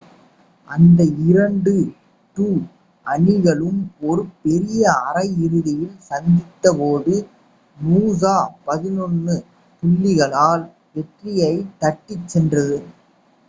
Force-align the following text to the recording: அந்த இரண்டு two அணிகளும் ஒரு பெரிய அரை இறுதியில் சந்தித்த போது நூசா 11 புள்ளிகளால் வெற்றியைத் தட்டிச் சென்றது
அந்த 0.69 0.99
இரண்டு 1.25 1.73
two 2.37 2.53
அணிகளும் 3.05 3.77
ஒரு 4.03 4.23
பெரிய 4.41 4.79
அரை 5.03 5.27
இறுதியில் 5.43 5.93
சந்தித்த 6.09 6.73
போது 6.73 7.15
நூசா 7.77 8.35
11 8.67 9.37
புள்ளிகளால் 9.83 10.65
வெற்றியைத் 10.95 11.71
தட்டிச் 11.79 12.29
சென்றது 12.29 12.79